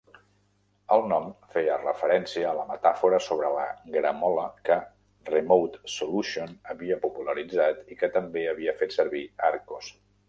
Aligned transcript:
El 0.93 1.03
nom 1.09 1.27
feia 1.55 1.75
referència 1.81 2.47
a 2.51 2.53
la 2.59 2.63
metàfora 2.69 3.19
sobre 3.25 3.51
la 3.57 3.67
gramola 3.97 4.45
que 4.71 4.77
"Remote 5.31 5.93
Solution" 5.97 6.57
havia 6.75 6.99
popularitzat 7.07 7.87
i 7.93 7.99
que 8.03 8.11
també 8.19 8.47
havia 8.55 8.75
fet 8.83 8.97
servir 8.99 9.23
"Archos". 9.53 9.93